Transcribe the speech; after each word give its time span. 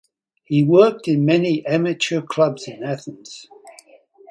He 0.45 0.63
worked 0.63 1.07
in 1.07 1.25
many 1.25 1.63
amateur 1.67 2.21
clubs 2.23 2.67
in 2.67 2.81
Athens. 2.83 3.47